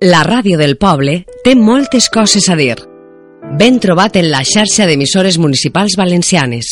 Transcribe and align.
La 0.00 0.20
ràdio 0.22 0.54
del 0.60 0.76
poble 0.78 1.24
té 1.42 1.56
moltes 1.58 2.06
coses 2.14 2.44
a 2.46 2.54
dir. 2.54 2.76
Ben 3.58 3.80
trobat 3.82 4.14
en 4.20 4.28
la 4.30 4.44
xarxa 4.46 4.86
d'emissores 4.86 5.40
municipals 5.42 5.96
valencianes. 5.98 6.68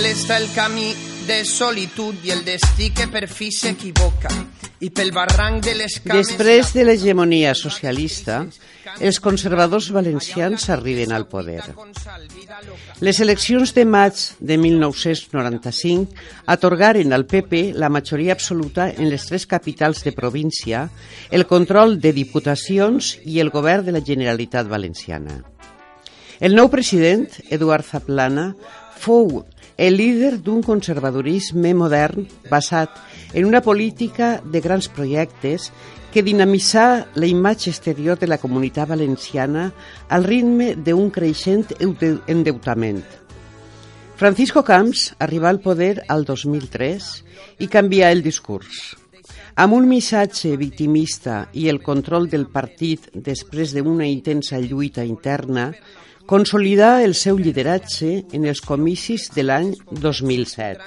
L'està 0.00 0.38
el 0.40 0.46
camí 0.56 0.94
de 1.28 1.42
solitud 1.44 2.22
i 2.24 2.30
el 2.32 2.40
destí 2.46 2.86
que 2.96 3.04
per 3.12 3.26
fi 3.28 3.50
s'equivoca. 3.52 4.30
I 4.80 4.88
pel 4.96 5.10
barranc 5.12 5.60
de 5.66 5.74
les 5.76 5.98
cames... 6.00 6.30
Després 6.30 6.70
de 6.72 6.86
l'hegemonia 6.86 7.52
socialista, 7.58 8.38
els 8.96 9.20
conservadors 9.20 9.90
valencians 9.92 10.70
arriben 10.72 11.12
al 11.12 11.26
poder. 11.28 11.60
Les 13.04 13.20
eleccions 13.20 13.74
de 13.76 13.84
maig 13.84 14.24
de 14.40 14.56
1995 14.64 16.16
atorgaren 16.56 17.12
al 17.12 17.28
PP 17.28 17.76
la 17.76 17.92
majoria 17.92 18.32
absoluta 18.32 18.88
en 18.88 19.12
les 19.12 19.28
tres 19.28 19.44
capitals 19.44 20.00
de 20.08 20.16
província, 20.16 20.86
el 21.28 21.44
control 21.44 21.98
de 22.00 22.16
diputacions 22.16 23.18
i 23.26 23.44
el 23.44 23.52
govern 23.52 23.84
de 23.84 23.98
la 24.00 24.06
Generalitat 24.06 24.64
Valenciana. 24.64 25.42
El 26.40 26.56
nou 26.56 26.72
president, 26.72 27.28
Eduard 27.52 27.84
Zaplana, 27.84 28.54
fou 29.00 29.42
el 29.80 29.96
líder 29.96 30.42
d'un 30.44 30.60
conservadorisme 30.60 31.70
modern 31.72 32.26
basat 32.50 32.98
en 33.32 33.46
una 33.48 33.62
política 33.64 34.42
de 34.44 34.60
grans 34.60 34.90
projectes 34.92 35.70
que 36.12 36.20
dinamitzà 36.20 37.06
la 37.16 37.24
imatge 37.24 37.70
exterior 37.72 38.18
de 38.20 38.28
la 38.28 38.36
comunitat 38.36 38.90
valenciana 38.90 39.70
al 40.12 40.26
ritme 40.28 40.74
d'un 40.76 41.08
creixent 41.08 41.72
endeutament. 41.80 43.00
Francisco 44.20 44.60
Camps 44.68 45.14
arribà 45.16 45.48
al 45.48 45.62
poder 45.64 46.04
al 46.12 46.26
2003 46.28 47.08
i 47.64 47.70
canvià 47.72 48.10
el 48.12 48.20
discurs. 48.20 48.98
Amb 49.56 49.78
un 49.78 49.88
missatge 49.88 50.58
victimista 50.60 51.46
i 51.56 51.70
el 51.72 51.80
control 51.80 52.28
del 52.28 52.50
partit 52.52 53.08
després 53.14 53.72
d'una 53.72 54.04
intensa 54.04 54.60
lluita 54.60 55.08
interna, 55.08 55.70
consolidar 56.30 57.02
el 57.02 57.16
seu 57.18 57.38
lideratge 57.42 58.10
en 58.30 58.44
els 58.46 58.60
comicis 58.62 59.24
de 59.34 59.42
l'any 59.42 59.72
2007. 59.90 60.84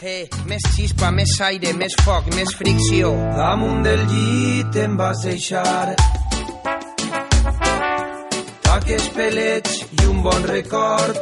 Eh, 0.00 0.24
més 0.48 0.64
xispa, 0.72 1.10
més 1.12 1.34
aire, 1.44 1.74
més 1.76 1.92
foc, 2.00 2.30
més 2.32 2.54
fricció. 2.56 3.10
Damunt 3.36 3.82
del 3.84 4.00
llit 4.08 4.78
em 4.80 4.96
vas 4.96 5.20
deixar 5.26 5.92
taques, 8.64 9.10
pelets 9.18 9.82
i 10.00 10.08
un 10.08 10.22
bon 10.24 10.48
record. 10.48 11.20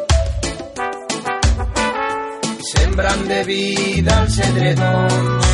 Sembrant 2.71 3.27
de 3.27 3.41
vida 3.51 4.21
els 4.23 4.39
edredons. 4.47 5.51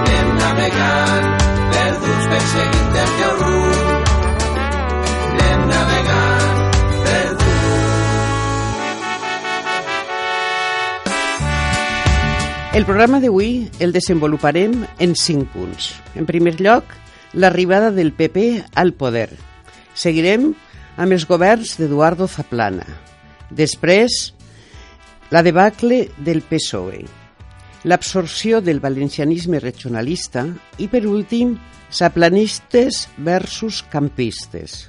Anem 0.00 0.32
navegant, 0.40 1.28
perduts 1.76 2.32
perseguint 2.32 2.98
el 3.04 3.14
teu 3.20 3.36
rumb. 3.44 3.69
El 12.70 12.84
programa 12.86 13.18
d'avui 13.18 13.64
el 13.82 13.90
desenvoluparem 13.90 14.84
en 15.02 15.16
cinc 15.18 15.48
punts. 15.50 15.88
En 16.14 16.22
primer 16.22 16.52
lloc, 16.62 16.84
l'arribada 17.34 17.88
del 17.90 18.12
PP 18.14 18.62
al 18.78 18.92
poder. 18.94 19.32
Seguirem 19.98 20.52
amb 20.94 21.16
els 21.16 21.26
governs 21.26 21.72
d'Eduardo 21.80 22.28
Zaplana. 22.30 22.86
Després, 23.50 24.20
la 25.34 25.42
debacle 25.42 26.04
del 26.22 26.44
PSOE, 26.46 27.02
l'absorció 27.90 28.60
del 28.62 28.78
valencianisme 28.78 29.58
regionalista 29.58 30.46
i, 30.78 30.86
per 30.86 31.02
últim, 31.10 31.56
saplanistes 31.90 33.08
versus 33.18 33.82
campistes. 33.82 34.84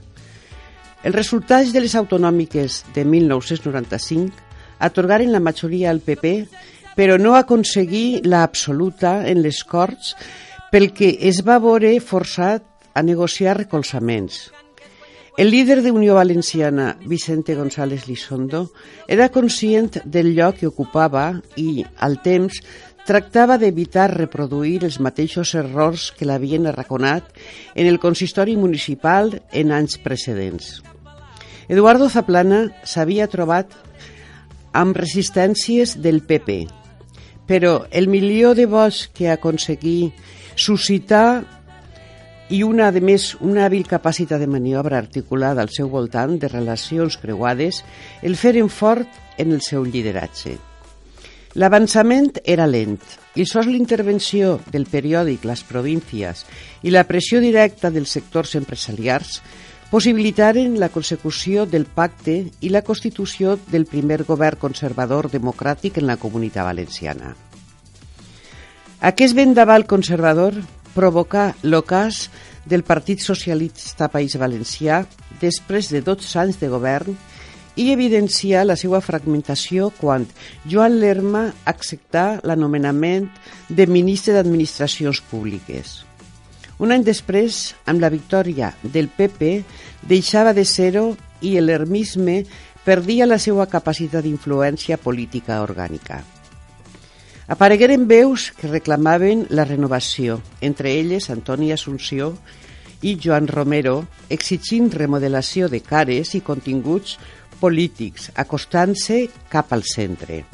Els 1.01 1.17
resultats 1.17 1.73
de 1.73 1.81
les 1.81 1.97
autonòmiques 1.97 2.83
de 2.93 3.09
1995 3.09 4.51
atorgaren 4.77 5.33
la 5.33 5.41
majoria 5.41 5.89
al 5.89 6.05
PP 6.05 6.45
però 6.96 7.18
no 7.19 7.35
aconseguí 7.35 8.22
la 8.24 8.44
absoluta 8.44 9.22
en 9.28 9.41
les 9.44 9.63
Corts 9.63 10.16
pel 10.72 10.91
que 10.96 11.18
es 11.28 11.41
va 11.47 11.59
veure 11.59 11.94
forçat 12.00 12.66
a 12.94 13.03
negociar 13.03 13.57
recolzaments. 13.57 14.52
El 15.38 15.50
líder 15.50 15.81
de 15.81 15.91
Unió 15.91 16.16
Valenciana, 16.16 16.97
Vicente 17.06 17.56
González 17.56 18.07
Lisondo, 18.07 18.72
era 19.07 19.29
conscient 19.29 20.02
del 20.03 20.35
lloc 20.35 20.59
que 20.59 20.68
ocupava 20.68 21.41
i, 21.56 21.85
al 21.97 22.19
temps, 22.22 22.59
tractava 23.08 23.58
d'evitar 23.58 24.12
reproduir 24.12 24.84
els 24.85 25.00
mateixos 25.00 25.56
errors 25.56 26.12
que 26.18 26.28
l'havien 26.28 26.68
arraconat 26.68 27.31
en 27.73 27.88
el 27.88 27.97
consistori 28.00 28.58
municipal 28.59 29.40
en 29.52 29.72
anys 29.72 29.97
precedents. 30.03 30.81
Eduardo 31.72 32.09
Zaplana 32.12 32.68
s'havia 32.84 33.29
trobat 33.31 33.72
amb 34.75 34.96
resistències 35.00 35.96
del 36.03 36.22
PP, 36.28 36.68
però 37.51 37.85
el 37.91 38.07
milió 38.07 38.53
de 38.56 38.63
vots 38.63 39.09
que 39.12 39.28
aconseguí 39.28 40.13
suscitar 40.56 41.44
i 42.47 42.62
una, 42.63 42.94
de 42.95 43.01
més, 43.03 43.34
una 43.44 43.66
hàbil 43.66 43.84
capacitat 43.89 44.39
de 44.39 44.47
maniobra 44.47 44.95
articulada 45.01 45.59
al 45.59 45.72
seu 45.75 45.90
voltant 45.91 46.38
de 46.40 46.47
relacions 46.47 47.17
creuades 47.19 47.81
el 48.23 48.38
feren 48.40 48.72
fort 48.72 49.19
en 49.35 49.51
el 49.51 49.59
seu 49.67 49.84
lideratge. 49.84 50.56
L'avançament 51.59 52.40
era 52.47 52.69
lent 52.72 53.01
i 53.35 53.44
sols 53.44 53.67
l'intervenció 53.67 54.61
del 54.72 54.88
periòdic 54.88 55.44
Les 55.44 55.66
Províncies 55.67 56.45
i 56.88 56.95
la 56.95 57.03
pressió 57.03 57.44
directa 57.44 57.91
dels 57.91 58.16
sectors 58.16 58.56
empresarials 58.56 59.41
possibilitaren 59.91 60.79
la 60.79 60.88
consecució 60.90 61.66
del 61.68 61.84
pacte 61.85 62.38
i 62.63 62.69
la 62.72 62.81
constitució 62.81 63.57
del 63.68 63.85
primer 63.85 64.22
govern 64.24 64.57
conservador 64.57 65.28
democràtic 65.29 66.00
en 66.00 66.07
la 66.07 66.16
comunitat 66.18 66.63
valenciana. 66.66 67.34
Aquest 69.02 69.35
vendaval 69.35 69.84
conservador 69.91 70.56
provocà 70.96 71.52
l'ocàs 71.63 72.29
del 72.66 72.85
Partit 72.88 73.19
Socialista 73.19 74.07
País 74.13 74.38
Valencià 74.40 75.02
després 75.41 75.90
de 75.91 76.00
12 76.06 76.40
anys 76.40 76.62
de 76.62 76.69
govern 76.72 77.18
i 77.75 77.90
evidenciar 77.91 78.63
la 78.68 78.78
seva 78.79 79.02
fragmentació 79.02 79.90
quan 79.97 80.28
Joan 80.69 81.00
Lerma 81.02 81.50
acceptà 81.66 82.40
l'anomenament 82.47 83.28
de 83.68 83.88
ministre 83.88 84.38
d'Administracions 84.38 85.19
Públiques. 85.31 86.10
Un 86.81 86.89
any 86.89 87.03
després, 87.05 87.75
amb 87.85 88.01
la 88.01 88.09
victòria 88.09 88.71
del 88.81 89.11
PP, 89.13 89.51
deixava 90.09 90.53
de 90.57 90.65
ser-ho 90.65 91.11
i 91.45 91.53
l'hermisme 91.61 92.39
perdia 92.81 93.28
la 93.29 93.37
seva 93.37 93.67
capacitat 93.69 94.25
d'influència 94.25 94.97
política 94.97 95.59
orgànica. 95.61 96.23
Aparegueren 97.53 98.07
veus 98.09 98.49
que 98.57 98.72
reclamaven 98.72 99.45
la 99.53 99.67
renovació, 99.69 100.39
entre 100.61 100.95
elles 100.97 101.29
Antoni 101.29 101.69
Assunció 101.75 102.31
i 103.05 103.17
Joan 103.22 103.49
Romero, 103.51 104.07
exigint 104.29 104.89
remodelació 104.89 105.69
de 105.69 105.84
cares 105.85 106.34
i 106.34 106.41
continguts 106.41 107.19
polítics, 107.61 108.31
acostant-se 108.34 109.27
cap 109.53 109.73
al 109.75 109.84
centre. 109.85 110.45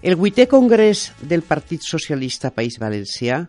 El 0.00 0.14
vuitè 0.16 0.46
congrés 0.46 1.10
del 1.20 1.42
Partit 1.42 1.82
Socialista 1.82 2.52
País 2.54 2.78
Valencià 2.78 3.48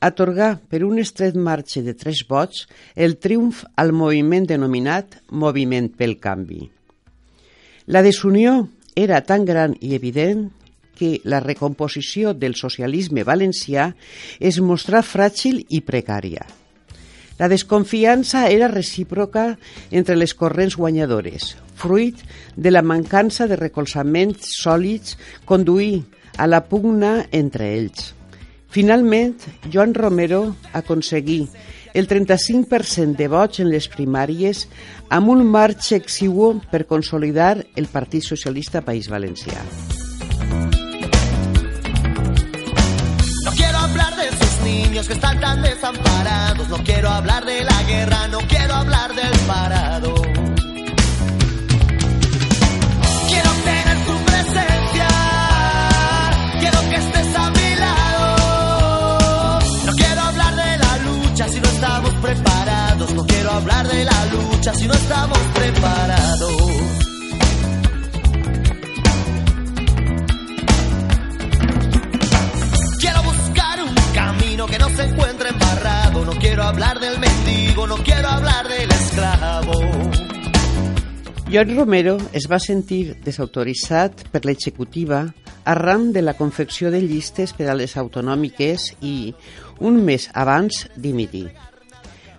atorgar 0.00 0.56
per 0.68 0.82
un 0.84 0.98
estret 0.98 1.36
marge 1.36 1.82
de 1.82 1.94
tres 1.94 2.24
vots 2.28 2.66
el 2.94 3.18
triomf 3.18 3.64
al 3.76 3.92
moviment 3.92 4.46
denominat 4.48 5.20
Moviment 5.30 5.90
pel 5.96 6.18
Canvi. 6.20 6.70
La 7.86 8.02
desunió 8.02 8.68
era 8.94 9.22
tan 9.26 9.44
gran 9.44 9.76
i 9.80 9.94
evident 9.94 10.50
que 10.98 11.20
la 11.24 11.40
recomposició 11.40 12.34
del 12.34 12.54
socialisme 12.54 13.24
valencià 13.24 13.92
es 14.38 14.60
mostrà 14.60 15.00
fràgil 15.02 15.64
i 15.68 15.80
precària. 15.82 16.44
La 17.40 17.48
desconfiança 17.48 18.44
era 18.52 18.68
recíproca 18.68 19.56
entre 19.90 20.14
les 20.14 20.34
corrents 20.34 20.76
guanyadores, 20.76 21.56
fruit 21.74 22.20
de 22.54 22.70
la 22.70 22.84
mancança 22.86 23.48
de 23.50 23.58
recolzaments 23.58 24.52
sòlids 24.60 25.16
conduir 25.48 26.04
a 26.36 26.46
la 26.46 26.62
pugna 26.68 27.26
entre 27.32 27.72
ells. 27.74 28.12
Finalment, 28.72 29.36
Joan 29.70 29.92
Romero 29.92 30.56
aconseguí 30.72 31.46
el 31.92 32.08
35% 32.08 33.16
de 33.16 33.28
vots 33.28 33.60
en 33.60 33.68
les 33.68 33.84
primàries 33.92 34.62
amb 35.12 35.28
un 35.28 35.44
marx 35.44 35.92
exigu 35.92 36.54
per 36.72 36.86
consolidar 36.88 37.66
el 37.76 37.90
Partit 37.92 38.24
Socialista 38.24 38.80
País 38.80 39.10
Valencià. 39.12 39.60
No 43.44 43.52
quiero 43.52 43.76
hablar 43.76 44.16
de 44.16 44.28
esos 44.28 44.60
niños 44.64 45.06
que 45.06 45.20
están 45.20 45.38
tan 45.38 45.60
desamparados, 45.60 46.66
no 46.70 46.78
quiero 46.78 47.10
hablar 47.10 47.44
de 47.44 47.64
la 47.64 47.82
guerra, 47.82 48.28
no 48.28 48.38
quiero 48.48 48.72
hablar 48.72 49.14
del 49.14 49.38
parado. 49.46 50.31
No 64.92 64.98
estamos 64.98 65.38
preparados. 65.54 66.52
Quiero 72.98 73.22
buscar 73.22 73.82
un 73.82 73.94
camino 74.14 74.66
que 74.66 74.78
no 74.78 74.88
se 74.90 75.02
encuentre 75.04 75.48
embarrado. 75.48 76.24
No 76.24 76.32
quiero 76.32 76.64
hablar 76.64 77.00
del 77.00 77.18
mendigo, 77.18 77.86
no 77.86 77.96
quiero 77.96 78.28
hablar 78.28 78.68
del 78.68 78.90
esclavo. 78.90 79.72
Joan 81.50 81.76
Romero 81.76 82.16
es 82.32 82.48
va 82.50 82.58
sentir 82.58 83.18
desautoritzat 83.24 84.28
per 84.32 84.46
l'executiva 84.46 85.26
arran 85.64 86.12
de 86.12 86.22
la 86.22 86.32
confecció 86.34 86.90
de 86.90 87.02
llistes 87.02 87.52
per 87.52 87.68
a 87.68 87.76
les 87.76 87.98
autonòmiques 88.00 88.94
i, 89.04 89.34
un 89.78 90.00
mes 90.04 90.30
abans, 90.32 90.88
dimitir. 90.96 91.52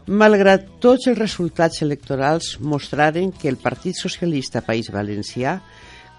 Malgrat 0.04 0.66
tots 0.84 1.08
els 1.08 1.16
resultats 1.18 1.80
electorals 1.82 2.58
mostraren 2.60 3.30
que 3.32 3.48
el 3.48 3.56
Partit 3.56 3.96
Socialista 3.96 4.60
País 4.60 4.90
Valencià 4.92 5.62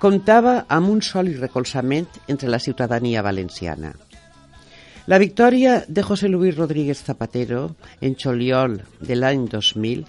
comptava 0.00 0.62
amb 0.72 0.88
un 0.88 1.02
sòlid 1.04 1.36
recolzament 1.42 2.08
entre 2.26 2.48
la 2.48 2.58
ciutadania 2.58 3.20
valenciana. 3.22 3.92
La 5.06 5.18
victòria 5.20 5.82
de 5.86 6.02
José 6.02 6.30
Luis 6.32 6.56
Rodríguez 6.56 7.04
Zapatero 7.04 7.76
en 8.00 8.16
Choliol 8.16 8.80
de 9.04 9.18
l'any 9.20 9.44
2000 9.52 10.06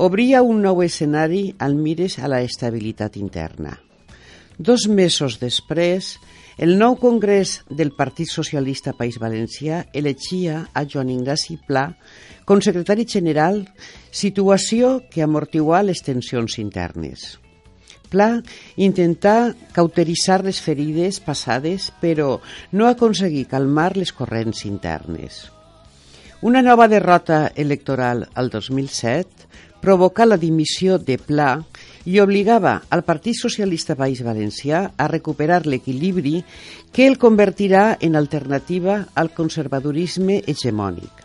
obria 0.00 0.40
un 0.40 0.62
nou 0.64 0.80
escenari 0.80 1.50
al 1.60 1.76
mires 1.76 2.16
a 2.18 2.32
la 2.32 2.40
estabilitat 2.40 3.20
interna. 3.20 3.76
Dos 4.56 4.88
mesos 4.88 5.36
després, 5.36 6.16
el 6.58 6.76
nou 6.78 6.98
Congrés 7.00 7.62
del 7.70 7.92
Partit 7.96 8.28
Socialista 8.28 8.92
País 8.92 9.18
Valencià 9.22 9.86
elegia 9.92 10.66
a 10.74 10.84
Joan 10.84 11.12
Ignasi 11.14 11.58
Pla 11.66 11.86
com 12.44 12.60
secretari 12.60 13.06
general, 13.08 13.62
situació 14.10 14.98
que 15.10 15.22
amortiguà 15.24 15.82
les 15.86 16.02
tensions 16.04 16.58
internes. 16.60 17.38
Pla 18.12 18.42
intentà 18.76 19.54
cauteritzar 19.72 20.42
les 20.44 20.60
ferides 20.60 21.22
passades, 21.24 21.88
però 22.02 22.42
no 22.76 22.90
aconseguí 22.90 23.46
calmar 23.48 23.94
les 23.96 24.12
corrents 24.12 24.66
internes. 24.68 25.46
Una 26.42 26.60
nova 26.60 26.88
derrota 26.90 27.52
electoral 27.56 28.26
al 28.34 28.50
2007 28.50 29.80
provocà 29.80 30.26
la 30.26 30.36
dimissió 30.36 30.98
de 30.98 31.16
Pla 31.18 31.62
i 32.04 32.18
obligava 32.20 32.82
al 32.90 33.04
Partit 33.06 33.38
Socialista 33.38 33.96
País 33.98 34.22
Valencià 34.26 34.92
a 34.96 35.08
recuperar 35.10 35.62
l'equilibri 35.66 36.40
que 36.92 37.06
el 37.06 37.18
convertirà 37.18 37.98
en 38.00 38.16
alternativa 38.16 39.06
al 39.14 39.30
conservadorisme 39.36 40.42
hegemònic. 40.46 41.22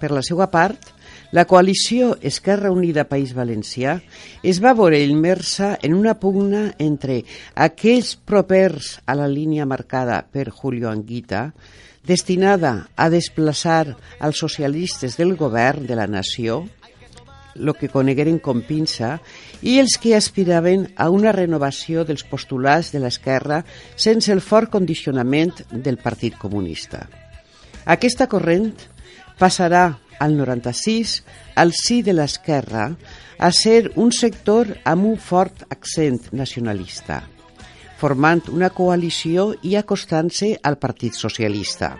Per 0.00 0.10
la 0.10 0.22
seva 0.24 0.48
part, 0.48 0.94
la 1.30 1.44
coalició 1.44 2.16
Esquerra 2.22 2.72
Unida 2.74 3.04
País 3.06 3.34
Valencià 3.36 3.98
es 4.42 4.58
va 4.64 4.72
veure 4.74 4.98
immersa 5.04 5.76
en 5.82 5.94
una 5.94 6.16
pugna 6.18 6.72
entre 6.78 7.20
aquells 7.54 8.16
propers 8.16 8.96
a 9.06 9.14
la 9.14 9.28
línia 9.30 9.66
marcada 9.68 10.24
per 10.26 10.48
Julio 10.50 10.90
Anguita, 10.90 11.52
destinada 12.02 12.88
a 12.96 13.06
desplaçar 13.12 13.94
als 14.18 14.40
socialistes 14.42 15.14
del 15.20 15.36
govern 15.36 15.86
de 15.86 15.94
la 15.94 16.08
nació, 16.10 16.64
el 17.56 17.72
que 17.78 17.90
conegueren 17.92 18.38
com 18.38 18.62
pinça, 18.66 19.18
i 19.62 19.78
els 19.80 19.96
que 20.00 20.14
aspiraven 20.16 20.88
a 20.96 21.08
una 21.10 21.32
renovació 21.36 22.04
dels 22.04 22.24
postulats 22.24 22.92
de 22.94 23.00
l'esquerra 23.02 23.62
sense 23.96 24.32
el 24.32 24.40
fort 24.40 24.70
condicionament 24.70 25.64
del 25.70 25.98
Partit 25.98 26.38
Comunista. 26.38 27.06
Aquesta 27.86 28.28
corrent 28.28 28.70
passarà 29.40 29.88
al 30.20 30.36
96 30.36 31.22
al 31.56 31.72
sí 31.72 32.02
de 32.04 32.12
l'esquerra 32.12 32.90
a 33.40 33.50
ser 33.56 33.92
un 33.96 34.12
sector 34.12 34.68
amb 34.84 35.08
un 35.08 35.16
fort 35.16 35.64
accent 35.72 36.28
nacionalista, 36.36 37.22
formant 37.96 38.44
una 38.52 38.68
coalició 38.70 39.54
i 39.64 39.76
acostant-se 39.80 40.52
al 40.62 40.76
Partit 40.78 41.16
Socialista. 41.16 41.96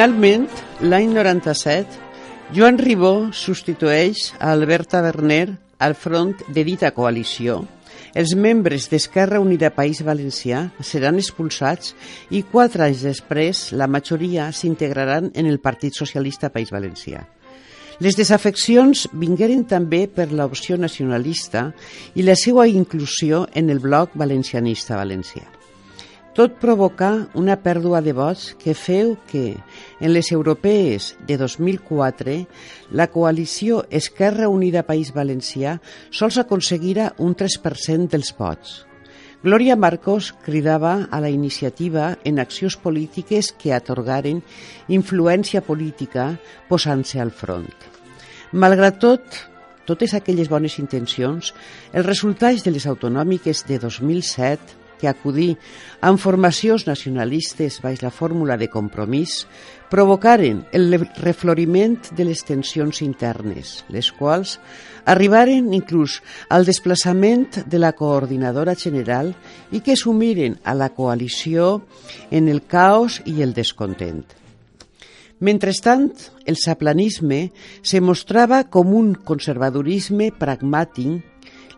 Finalment, 0.00 0.46
l'any 0.80 1.10
97, 1.12 1.98
Joan 2.56 2.78
Ribó 2.80 3.10
substitueix 3.36 4.30
a 4.38 4.54
Albert 4.54 4.88
Taverner 4.94 5.58
al 5.76 5.92
front 5.92 6.40
de 6.56 6.64
dita 6.64 6.88
coalició. 6.96 7.58
Els 8.16 8.32
membres 8.32 8.86
d'Esquerra 8.88 9.42
Unida 9.44 9.68
País 9.76 10.00
Valencià 10.00 10.62
seran 10.80 11.20
expulsats 11.20 11.92
i 12.32 12.40
quatre 12.48 12.86
anys 12.86 13.04
després 13.10 13.62
la 13.76 13.90
majoria 13.92 14.48
s'integraran 14.56 15.34
en 15.34 15.52
el 15.52 15.60
Partit 15.60 15.92
Socialista 15.92 16.48
País 16.48 16.72
Valencià. 16.72 17.26
Les 18.00 18.16
desafeccions 18.16 19.04
vingueren 19.12 19.68
també 19.68 20.06
per 20.08 20.30
l'opció 20.32 20.80
nacionalista 20.80 21.74
i 22.16 22.24
la 22.24 22.40
seva 22.40 22.64
inclusió 22.72 23.50
en 23.52 23.68
el 23.68 23.84
bloc 23.84 24.16
valencianista 24.16 24.96
valencià. 24.96 25.59
Tot 26.30 26.60
provocà 26.62 27.26
una 27.34 27.56
pèrdua 27.58 27.98
de 28.06 28.12
vots 28.14 28.52
que 28.54 28.70
feu 28.78 29.16
que, 29.26 29.56
en 29.98 30.12
les 30.14 30.30
europees 30.30 31.16
de 31.26 31.34
2004, 31.40 32.36
la 32.94 33.08
coalició 33.10 33.80
Esquerra 33.90 34.46
Unida 34.48 34.84
País 34.86 35.10
Valencià 35.16 35.80
sols 36.14 36.38
aconseguira 36.38 37.10
un 37.18 37.34
3% 37.34 38.14
dels 38.14 38.30
vots. 38.38 38.78
Glòria 39.42 39.74
Marcos 39.74 40.30
cridava 40.46 41.08
a 41.10 41.18
la 41.18 41.34
iniciativa 41.34 42.12
en 42.22 42.38
accions 42.38 42.76
polítiques 42.78 43.50
que 43.50 43.74
atorgaren 43.74 44.44
influència 44.86 45.64
política 45.66 46.36
posant-se 46.68 47.18
al 47.18 47.34
front. 47.34 47.72
Malgrat 48.52 49.02
tot, 49.02 49.24
totes 49.88 50.14
aquelles 50.14 50.50
bones 50.52 50.78
intencions, 50.78 51.56
els 51.90 52.06
resultats 52.06 52.62
de 52.62 52.70
les 52.70 52.86
autonòmiques 52.86 53.64
de 53.66 53.80
2007 53.82 54.79
que 55.00 55.08
acudir 55.08 55.54
amb 56.04 56.20
formacions 56.20 56.86
nacionalistes 56.86 57.80
baix 57.82 58.04
la 58.04 58.12
fórmula 58.12 58.58
de 58.60 58.68
compromís 58.68 59.46
provocaren 59.90 60.62
el 60.72 60.94
refloriment 61.18 61.96
de 62.14 62.28
les 62.28 62.44
tensions 62.46 63.02
internes, 63.02 63.80
les 63.88 64.12
quals 64.14 64.58
arribaren 65.10 65.72
inclús 65.74 66.20
al 66.48 66.68
desplaçament 66.68 67.64
de 67.66 67.80
la 67.82 67.92
coordinadora 67.98 68.76
general 68.78 69.32
i 69.72 69.80
que 69.80 69.96
sumiren 69.96 70.60
a 70.62 70.76
la 70.78 70.92
coalició 70.94 71.80
en 72.30 72.48
el 72.48 72.62
caos 72.62 73.18
i 73.26 73.40
el 73.42 73.56
descontent. 73.56 74.22
Mentrestant, 75.40 76.12
el 76.44 76.58
saplanisme 76.60 77.48
se 77.82 78.02
mostrava 78.04 78.66
com 78.68 78.92
un 78.92 79.14
conservadorisme 79.16 80.28
pragmàtic, 80.36 81.24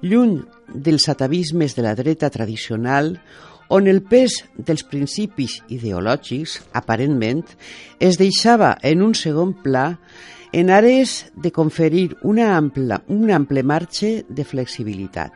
lluny 0.02 0.40
dels 0.74 1.08
atavismes 1.08 1.76
de 1.76 1.82
la 1.82 1.94
dreta 1.94 2.30
tradicional 2.30 3.16
on 3.72 3.88
el 3.88 4.02
pes 4.04 4.42
dels 4.56 4.84
principis 4.84 5.60
ideològics, 5.72 6.58
aparentment, 6.76 7.46
es 8.00 8.18
deixava 8.20 8.74
en 8.82 9.00
un 9.02 9.14
segon 9.16 9.54
pla 9.64 9.86
en 10.52 10.68
àrees 10.68 11.32
de 11.32 11.50
conferir 11.50 12.18
una 12.22 12.50
ampla, 12.56 13.00
un 13.08 13.30
ample 13.32 13.62
marge 13.62 14.26
de 14.28 14.44
flexibilitat. 14.44 15.32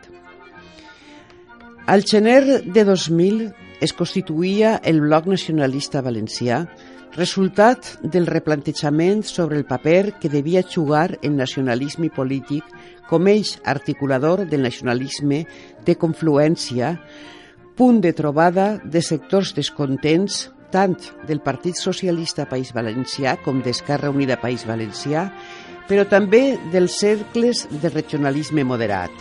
Al 1.87 2.03
gener 2.05 2.63
de 2.67 2.85
2000 2.85 3.47
es 3.81 3.93
constituïa 3.97 4.81
el 4.85 5.01
Bloc 5.01 5.29
Nacionalista 5.31 6.03
Valencià, 6.03 6.65
resultat 7.17 7.95
del 8.03 8.27
replantejament 8.27 9.23
sobre 9.25 9.57
el 9.57 9.65
paper 9.65 10.19
que 10.21 10.29
devia 10.29 10.63
jugar 10.63 11.19
el 11.23 11.37
nacionalisme 11.37 12.11
polític 12.11 12.65
com 13.11 13.29
eix 13.31 13.57
articulador 13.65 14.45
del 14.51 14.65
nacionalisme 14.67 15.45
de 15.87 15.97
confluència, 15.97 16.97
punt 17.77 18.01
de 18.01 18.13
trobada 18.17 18.77
de 18.85 19.03
sectors 19.05 19.55
descontents 19.57 20.47
tant 20.73 20.97
del 21.29 21.41
Partit 21.45 21.79
Socialista 21.79 22.49
País 22.51 22.73
Valencià 22.75 23.37
com 23.45 23.63
d'Esquerra 23.63 24.11
Unida 24.11 24.39
País 24.41 24.67
Valencià, 24.67 25.29
però 25.87 26.07
també 26.11 26.57
dels 26.73 26.99
cercles 26.99 27.67
de 27.71 27.93
regionalisme 27.93 28.65
moderat. 28.67 29.13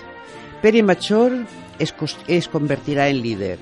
Pere 0.64 0.82
Major 0.82 1.36
es, 1.80 1.94
es 2.28 2.50
convertirà 2.50 3.10
en 3.12 3.22
líder. 3.22 3.60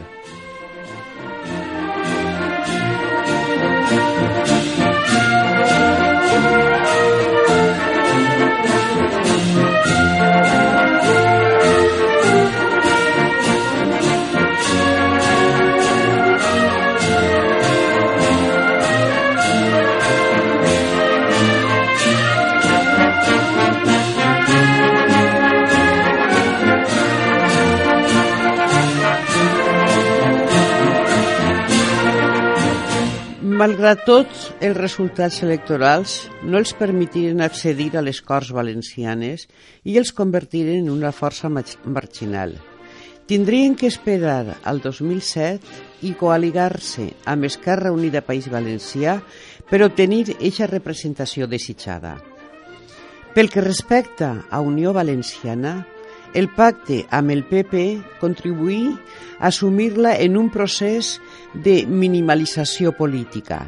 Malgrat 33.54 34.00
tots 34.08 34.48
els 34.66 34.74
resultats 34.74 35.44
electorals, 35.46 36.14
no 36.42 36.58
els 36.58 36.72
permitiren 36.74 37.44
accedir 37.46 37.92
a 37.94 38.02
les 38.02 38.18
Corts 38.26 38.50
Valencianes 38.56 39.44
i 39.86 40.00
els 40.02 40.10
convertiren 40.18 40.80
en 40.82 40.90
una 40.90 41.12
força 41.14 41.52
marginal. 41.54 42.56
Tindrien 43.30 43.76
que 43.78 43.92
esperar 43.92 44.58
al 44.64 44.82
2007 44.82 46.08
i 46.10 46.16
coaligar-se 46.18 47.12
amb 47.30 47.46
Esquerra 47.46 47.94
Unida 47.94 48.24
País 48.26 48.50
Valencià 48.50 49.20
per 49.70 49.84
obtenir 49.86 50.34
eixa 50.40 50.66
representació 50.72 51.46
desitjada. 51.46 52.18
Pel 53.38 53.54
que 53.54 53.62
respecta 53.62 54.48
a 54.50 54.66
Unió 54.66 54.98
Valenciana, 54.98 55.84
el 56.34 56.50
pacte 56.50 57.04
amb 57.14 57.32
el 57.34 57.44
PP 57.46 57.84
contribuí 58.22 58.90
a 59.40 59.48
assumir-la 59.52 60.16
en 60.20 60.38
un 60.38 60.50
procés 60.50 61.20
de 61.54 61.84
minimalització 61.86 62.96
política. 62.98 63.64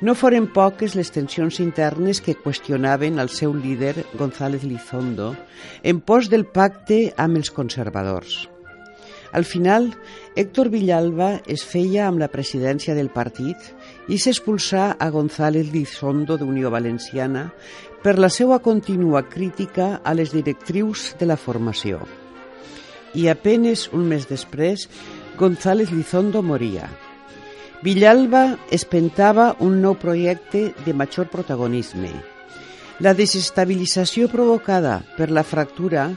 No 0.00 0.12
foren 0.12 0.48
poques 0.52 0.92
les 0.96 1.08
tensions 1.12 1.60
internes 1.64 2.20
que 2.20 2.36
qüestionaven 2.36 3.16
el 3.22 3.30
seu 3.32 3.54
líder, 3.56 3.94
González 4.18 4.64
Lizondo, 4.64 5.34
en 5.82 6.02
pos 6.04 6.28
del 6.28 6.44
pacte 6.44 7.14
amb 7.16 7.40
els 7.40 7.48
conservadors. 7.50 8.44
Al 9.32 9.44
final, 9.44 9.94
Héctor 10.34 10.70
Villalba 10.72 11.42
es 11.46 11.64
feia 11.64 12.06
amb 12.06 12.20
la 12.22 12.28
presidència 12.32 12.94
del 12.96 13.10
partit 13.12 13.56
i 14.08 14.16
s'expulsà 14.20 14.94
a 15.00 15.08
González 15.12 15.72
Lizondo 15.74 16.38
d'Unió 16.40 16.70
Valenciana 16.72 17.50
per 18.06 18.20
la 18.22 18.28
seva 18.30 18.60
contínua 18.62 19.24
crítica 19.26 19.96
a 20.06 20.12
les 20.14 20.30
directrius 20.30 21.16
de 21.18 21.26
la 21.26 21.34
formació. 21.34 22.04
I 23.18 23.26
apenes 23.32 23.88
un 23.90 24.04
mes 24.06 24.28
després, 24.30 24.84
González 25.34 25.90
Lizondo 25.90 26.38
moria. 26.38 26.86
Villalba 27.82 28.60
espentava 28.70 29.48
un 29.58 29.80
nou 29.82 29.98
projecte 29.98 30.68
de 30.86 30.94
major 30.94 31.26
protagonisme. 31.34 32.14
La 33.02 33.10
desestabilització 33.10 34.30
provocada 34.30 35.00
per 35.18 35.32
la 35.34 35.42
fractura 35.42 36.12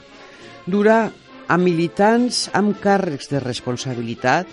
durà 0.70 1.02
a 1.10 1.58
militants 1.58 2.46
amb 2.54 2.78
càrrecs 2.78 3.34
de 3.34 3.42
responsabilitat 3.42 4.46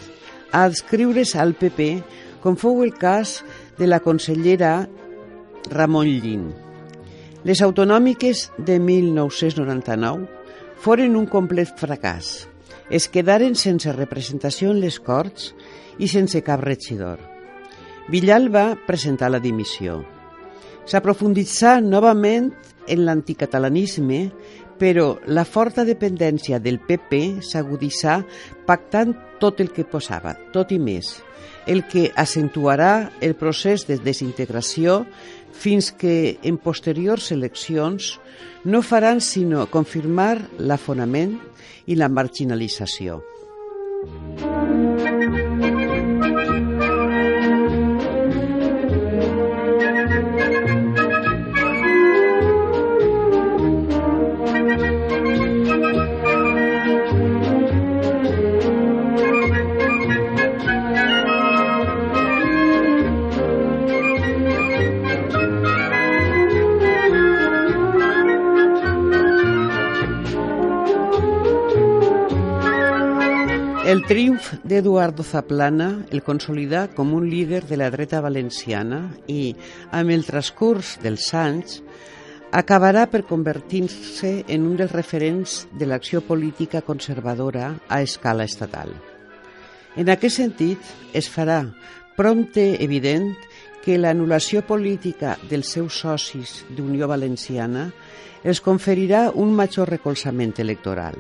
a 0.50 0.66
adscriure's 0.66 1.38
al 1.38 1.54
PP, 1.54 2.00
com 2.42 2.58
fou 2.58 2.82
el 2.82 2.98
cas 2.98 3.44
de 3.78 3.86
la 3.86 4.02
consellera 4.02 4.88
Ramon 5.70 6.18
Llin. 6.18 6.48
Les 7.46 7.62
autonòmiques 7.62 8.48
de 8.58 8.80
1999 8.82 10.26
foren 10.82 11.16
un 11.20 11.28
complet 11.30 11.70
fracàs 11.78 12.48
es 12.90 13.06
quedaren 13.12 13.56
sense 13.60 13.92
representació 13.94 14.72
en 14.72 14.80
les 14.82 14.98
Corts 15.04 15.52
i 16.00 16.08
sense 16.10 16.42
cap 16.42 16.64
regidor. 16.64 17.20
Villal 18.10 18.48
va 18.54 18.78
presentar 18.88 19.30
la 19.30 19.42
dimissió. 19.44 20.00
S'aprofunditzà 20.88 21.82
novament 21.84 22.54
en 22.88 23.04
l'anticatalanisme, 23.04 24.22
però 24.80 25.18
la 25.28 25.44
forta 25.44 25.84
dependència 25.84 26.62
del 26.64 26.80
PP 26.80 27.44
s'aguditzà 27.44 28.22
pactant 28.66 29.14
tot 29.42 29.60
el 29.60 29.74
que 29.76 29.86
posava, 29.86 30.38
tot 30.54 30.72
i 30.72 30.80
més, 30.80 31.18
el 31.68 31.84
que 31.92 32.08
acentuarà 32.16 33.10
el 33.22 33.36
procés 33.36 33.84
de 33.90 33.98
desintegració 34.00 35.04
fins 35.54 35.92
que 35.92 36.38
en 36.44 36.58
posteriors 36.58 37.32
eleccions 37.32 38.16
no 38.66 38.84
faran 38.84 39.22
sinó 39.22 39.68
confirmar 39.72 40.48
l'afonament 40.60 41.38
i 41.88 41.96
la 41.96 42.10
marginalització. 42.12 43.22
El 73.88 74.02
triomf 74.04 74.50
d'Eduardo 74.68 75.24
Zaplana 75.24 75.86
el 76.12 76.20
consolidà 76.20 76.82
com 76.92 77.14
un 77.16 77.30
líder 77.32 77.62
de 77.70 77.78
la 77.80 77.88
dreta 77.88 78.20
valenciana 78.20 78.98
i, 79.32 79.54
amb 79.96 80.12
el 80.12 80.26
transcurs 80.28 80.98
dels 81.00 81.30
anys, 81.32 81.78
acabarà 82.52 83.06
per 83.08 83.22
convertir-se 83.30 84.34
en 84.52 84.68
un 84.68 84.76
dels 84.76 84.92
referents 84.92 85.56
de 85.72 85.88
l'acció 85.88 86.20
política 86.20 86.84
conservadora 86.84 87.78
a 87.88 88.02
escala 88.04 88.44
estatal. 88.44 88.92
En 89.96 90.12
aquest 90.12 90.42
sentit, 90.44 90.84
es 91.16 91.32
farà 91.32 91.62
prompte 92.20 92.74
evident 92.84 93.32
que 93.88 93.96
l'anul·lació 93.96 94.68
política 94.68 95.38
dels 95.48 95.72
seus 95.80 96.04
socis 96.04 96.60
d'Unió 96.76 97.08
Valenciana 97.08 97.88
els 98.44 98.60
conferirà 98.60 99.30
un 99.32 99.56
major 99.56 99.88
recolzament 99.96 100.58
electoral. 100.60 101.16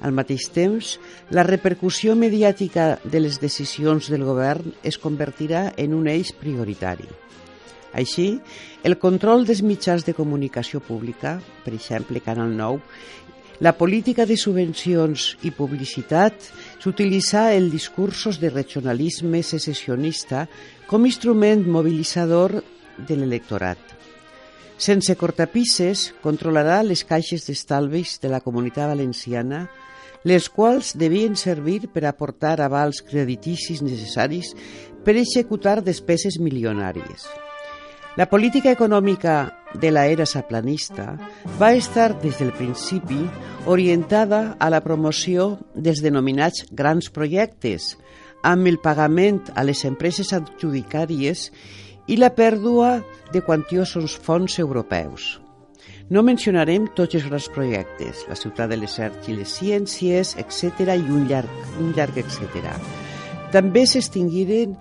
Al 0.00 0.14
mateix 0.16 0.48
temps, 0.54 0.94
la 1.30 1.44
repercussió 1.44 2.14
mediàtica 2.16 2.94
de 3.04 3.20
les 3.20 3.36
decisions 3.40 4.08
del 4.08 4.24
govern 4.24 4.72
es 4.82 4.96
convertirà 4.98 5.74
en 5.76 5.92
un 5.94 6.08
eix 6.08 6.32
prioritari. 6.32 7.08
Així, 7.92 8.38
el 8.86 8.96
control 9.02 9.44
dels 9.44 9.60
mitjans 9.66 10.06
de 10.06 10.14
comunicació 10.14 10.80
pública, 10.80 11.40
per 11.64 11.74
exemple 11.74 12.22
Canal 12.24 12.54
9, 12.56 12.80
la 13.60 13.74
política 13.76 14.24
de 14.24 14.38
subvencions 14.40 15.34
i 15.44 15.50
publicitat 15.52 16.46
s'utilitzà 16.80 17.50
el 17.52 17.68
discursos 17.68 18.38
de 18.40 18.48
regionalisme 18.48 19.42
secessionista 19.44 20.46
com 20.88 21.04
instrument 21.04 21.66
mobilitzador 21.68 22.62
de 22.96 23.18
l'electorat. 23.18 23.82
Sense 24.80 25.12
cortapisses, 25.20 26.06
controlarà 26.24 26.80
les 26.86 27.04
caixes 27.04 27.44
d'estalvis 27.44 28.16
de 28.22 28.30
la 28.32 28.40
comunitat 28.40 28.88
valenciana 28.94 29.66
les 30.24 30.48
quals 30.52 30.94
devien 31.00 31.36
servir 31.36 31.88
per 31.92 32.04
aportar 32.04 32.58
avals 32.60 33.00
crediticis 33.06 33.80
necessaris 33.82 34.52
per 35.04 35.16
executar 35.16 35.80
despeses 35.84 36.36
milionàries. 36.40 37.24
La 38.18 38.26
política 38.28 38.72
econòmica 38.74 39.54
de 39.80 39.92
la 39.94 40.06
era 40.10 40.26
saplanista 40.26 41.14
va 41.60 41.72
estar 41.78 42.10
des 42.20 42.40
del 42.40 42.50
principi 42.52 43.20
orientada 43.66 44.56
a 44.58 44.68
la 44.68 44.82
promoció 44.82 45.60
dels 45.74 46.02
denominats 46.02 46.66
grans 46.72 47.08
projectes, 47.14 47.94
amb 48.42 48.66
el 48.66 48.80
pagament 48.82 49.44
a 49.54 49.64
les 49.64 49.84
empreses 49.86 50.32
adjudicàries 50.36 51.50
i 52.08 52.18
la 52.18 52.32
pèrdua 52.34 52.98
de 53.32 53.44
quantiosos 53.46 54.18
fons 54.18 54.58
europeus. 54.58 55.38
No 56.10 56.24
mencionarem 56.26 56.88
tots 56.98 57.14
els 57.14 57.28
grans 57.30 57.44
projectes, 57.54 58.24
la 58.26 58.34
ciutat 58.34 58.72
de 58.72 58.80
les 58.80 58.96
arts 58.98 59.28
i 59.30 59.36
les 59.36 59.52
ciències, 59.60 60.32
etc. 60.42 60.96
i 60.98 61.04
un 61.06 61.28
llarg, 61.30 61.52
un 61.78 61.92
llarg 61.94 62.18
etc. 62.18 62.72
També 63.54 63.84
s'extinguiren 63.86 64.74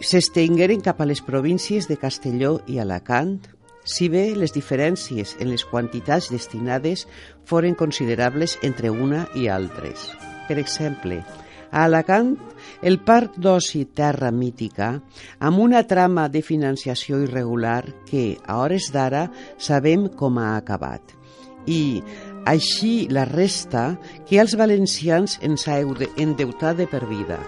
s'estengueren 0.00 0.80
cap 0.80 1.02
a 1.02 1.06
les 1.06 1.20
províncies 1.20 1.90
de 1.90 1.98
Castelló 2.00 2.54
i 2.66 2.80
Alacant, 2.80 3.36
si 3.84 4.08
bé 4.08 4.30
les 4.32 4.54
diferències 4.56 5.36
en 5.44 5.50
les 5.52 5.66
quantitats 5.68 6.30
destinades 6.32 7.04
foren 7.44 7.76
considerables 7.76 8.56
entre 8.62 8.90
una 8.90 9.26
i 9.36 9.48
altres. 9.52 10.08
Per 10.48 10.56
exemple, 10.56 11.20
a 11.72 11.86
Alacant, 11.88 12.36
el 12.82 13.00
Parc 13.02 13.38
d'Oci 13.40 13.86
Terra 13.96 14.30
Mítica, 14.30 14.92
amb 15.40 15.64
una 15.64 15.82
trama 15.88 16.28
de 16.28 16.44
financiació 16.44 17.22
irregular 17.24 17.82
que, 18.06 18.36
a 18.46 18.60
hores 18.62 18.92
d'ara, 18.94 19.26
sabem 19.58 20.06
com 20.20 20.38
ha 20.38 20.52
acabat. 20.60 21.16
I, 21.66 22.02
així 22.46 23.08
la 23.10 23.24
resta, 23.26 23.96
que 24.28 24.38
els 24.42 24.54
valencians 24.58 25.40
ens 25.42 25.66
ha 25.66 25.80
endeutat 25.80 26.78
de 26.78 26.90
per 26.90 27.06
vida. 27.08 27.40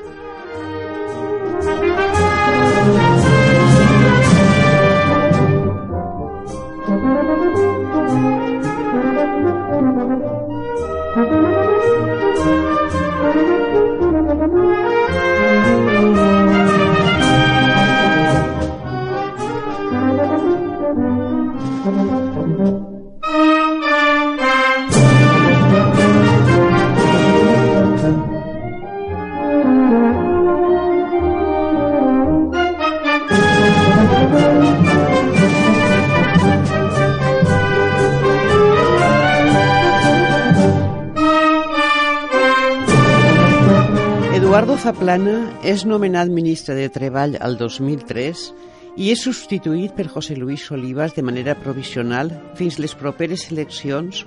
Eduardo 44.34 44.74
Zaplana 44.82 45.36
és 45.62 45.86
nomenat 45.86 46.26
ministre 46.30 46.74
de 46.74 46.88
Treball 46.90 47.38
al 47.38 47.54
2003 47.58 48.50
i 48.96 49.10
és 49.10 49.24
substituït 49.26 49.94
per 49.96 50.06
José 50.06 50.36
Luis 50.38 50.68
Olivas 50.70 51.14
de 51.16 51.22
manera 51.26 51.56
provisional 51.58 52.30
fins 52.58 52.78
les 52.78 52.94
properes 52.94 53.48
eleccions 53.50 54.22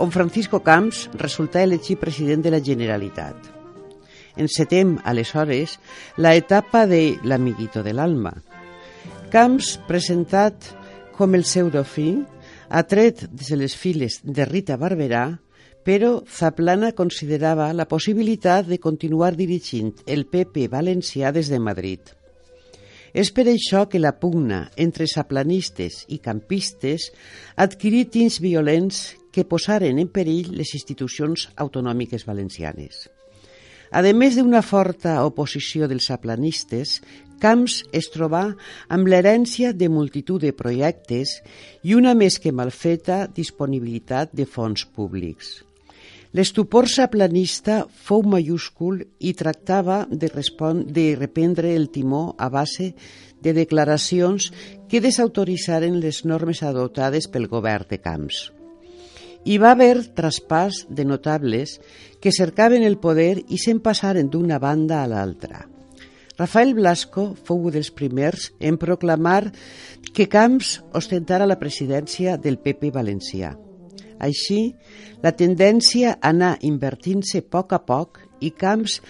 on 0.00 0.12
Francisco 0.12 0.60
Camps 0.64 1.06
resulta 1.20 1.62
elegit 1.64 2.00
president 2.00 2.44
de 2.44 2.52
la 2.52 2.60
Generalitat. 2.60 3.36
Encetem, 4.36 4.98
aleshores, 5.04 5.78
la 6.16 6.34
etapa 6.36 6.86
de 6.86 7.18
l'amiguito 7.24 7.82
de 7.82 7.92
l'alma. 7.96 8.34
Camps, 9.32 9.78
presentat 9.88 10.70
com 11.16 11.34
el 11.34 11.44
seu 11.44 11.70
dofí, 11.72 12.14
atret 12.68 13.26
des 13.32 13.50
de 13.52 13.60
les 13.60 13.74
files 13.76 14.20
de 14.24 14.46
Rita 14.48 14.76
Barberà, 14.80 15.26
però 15.84 16.20
Zaplana 16.28 16.92
considerava 16.92 17.72
la 17.72 17.88
possibilitat 17.88 18.68
de 18.68 18.78
continuar 18.78 19.34
dirigint 19.36 19.94
el 20.06 20.26
PP 20.28 20.68
valencià 20.68 21.32
des 21.32 21.48
de 21.48 21.58
Madrid. 21.58 22.19
És 23.14 23.32
per 23.34 23.46
això 23.50 23.86
que 23.90 24.00
la 24.02 24.12
pugna 24.18 24.68
entre 24.76 25.06
saplanistes 25.10 26.04
i 26.08 26.20
campistes 26.22 27.10
adquirí 27.56 28.04
tins 28.06 28.40
violents 28.40 29.16
que 29.32 29.46
posaren 29.46 29.98
en 30.02 30.10
perill 30.10 30.52
les 30.58 30.74
institucions 30.74 31.48
autonòmiques 31.56 32.26
valencianes. 32.26 33.08
A 33.90 34.02
més 34.14 34.36
d'una 34.38 34.62
forta 34.62 35.18
oposició 35.26 35.88
dels 35.90 36.06
saplanistes, 36.06 37.00
Camps 37.40 37.78
es 37.96 38.10
trobà 38.12 38.42
amb 38.92 39.08
l'herència 39.08 39.72
de 39.72 39.88
multitud 39.88 40.42
de 40.44 40.52
projectes 40.52 41.38
i 41.82 41.96
una 41.96 42.12
més 42.12 42.36
que 42.38 42.52
malfeta 42.52 43.22
disponibilitat 43.32 44.36
de 44.36 44.44
fons 44.44 44.84
públics. 44.84 45.69
L'estupor 46.30 46.86
saplanista 46.86 47.80
fou 47.90 48.22
mayúscul 48.22 49.00
i 49.18 49.32
tractava 49.34 50.04
de, 50.06 50.28
de 50.86 51.06
reprendre 51.18 51.72
el 51.74 51.88
timó 51.90 52.36
a 52.38 52.46
base 52.48 52.94
de 53.42 53.52
declaracions 53.52 54.52
que 54.88 55.00
desautoritzaren 55.02 55.98
les 55.98 56.22
normes 56.24 56.62
adoptades 56.62 57.26
pel 57.26 57.48
govern 57.50 57.88
de 57.90 57.98
Camps. 57.98 58.52
Hi 59.42 59.56
va 59.58 59.72
haver 59.72 60.12
traspàs 60.14 60.84
de 60.88 61.04
notables 61.08 61.80
que 62.20 62.30
cercaven 62.30 62.84
el 62.86 62.98
poder 63.02 63.42
i 63.48 63.58
se'n 63.58 63.80
passaren 63.82 64.28
d'una 64.30 64.60
banda 64.62 65.00
a 65.02 65.08
l'altra. 65.10 65.64
Rafael 66.38 66.76
Blasco 66.78 67.32
fou 67.44 67.66
un 67.66 67.74
dels 67.74 67.90
primers 67.90 68.52
en 68.60 68.78
proclamar 68.78 69.50
que 70.14 70.28
Camps 70.30 70.78
ostentara 70.94 71.48
la 71.48 71.58
presidència 71.58 72.36
del 72.36 72.60
PP 72.62 72.92
valencià. 72.94 73.56
Així, 74.20 74.74
la 75.24 75.32
tendència 75.32 76.16
anà 76.20 76.54
invertint-se 76.66 77.40
a 77.40 77.48
poc 77.56 77.72
a 77.72 77.80
poc 77.84 78.20
i 78.40 78.52
Camps 78.56 79.00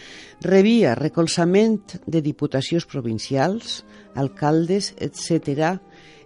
rebia 0.47 0.97
recolzament 0.99 1.99
de 2.07 2.23
diputacions 2.23 2.87
provincials, 2.87 3.81
alcaldes, 4.15 4.95
etc., 4.99 5.77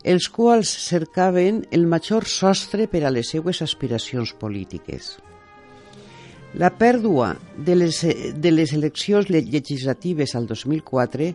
els 0.05 0.29
quals 0.29 0.69
cercaven 0.69 1.63
el 1.73 1.87
major 1.89 2.29
sostre 2.29 2.87
per 2.93 3.07
a 3.09 3.13
les 3.13 3.31
seues 3.33 3.63
aspiracions 3.65 4.35
polítiques. 4.37 5.15
La 6.55 6.69
pèrdua 6.71 7.33
de 7.67 7.75
les, 7.75 7.97
de 8.39 8.51
les 8.53 8.73
eleccions 8.77 9.27
legislatives 9.33 10.37
al 10.39 10.45
2004 10.47 11.33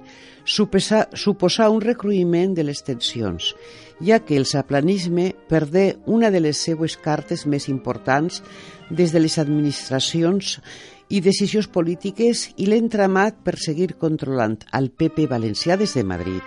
suposa, 0.48 1.02
suposà 1.12 1.68
un 1.74 1.82
recruïment 1.84 2.54
de 2.56 2.64
les 2.64 2.80
tensions, 2.88 3.50
ja 4.00 4.20
que 4.20 4.38
el 4.38 4.46
saplanisme 4.46 5.36
perdé 5.48 5.98
una 6.06 6.32
de 6.32 6.40
les 6.40 6.58
seues 6.58 6.98
cartes 6.98 7.46
més 7.46 7.70
importants 7.70 8.42
des 8.90 9.12
de 9.12 9.20
les 9.20 9.38
administracions 9.38 10.60
i 11.10 11.22
decisions 11.26 11.68
polítiques 11.68 12.50
i 12.58 12.70
l'entramat 12.70 13.42
per 13.44 13.58
seguir 13.58 13.96
controlant 13.98 14.60
el 14.80 14.92
PP 14.92 15.28
valencià 15.32 15.78
des 15.78 15.96
de 15.98 16.06
Madrid. 16.06 16.46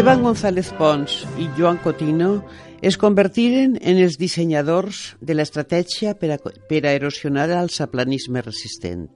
Esteban 0.00 0.22
González 0.22 0.72
Pons 0.78 1.14
i 1.36 1.46
Joan 1.58 1.76
Cotino 1.84 2.30
es 2.80 2.96
convertiren 2.96 3.74
en 3.84 3.98
els 4.00 4.14
dissenyadors 4.16 5.00
de 5.20 5.34
l'estratègia 5.36 6.14
per, 6.16 6.30
a, 6.32 6.38
per 6.40 6.78
a 6.88 6.94
erosionar 6.96 7.50
el 7.52 7.68
saplanisme 7.68 8.40
resistent. 8.40 9.10